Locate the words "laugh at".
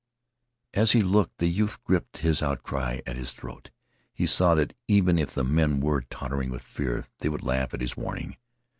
7.43-7.81